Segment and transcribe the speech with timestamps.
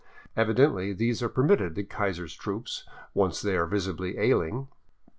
[0.35, 4.67] Evidently these are permitted the Kaiser's troops, once they are visibly aiHng.